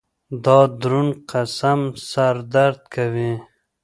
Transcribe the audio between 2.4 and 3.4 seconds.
درد وي